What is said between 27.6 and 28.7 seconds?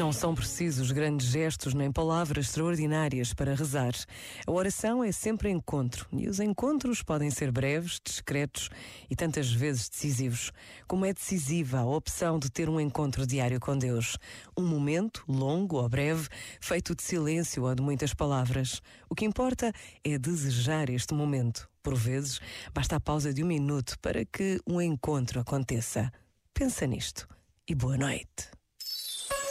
e boa noite.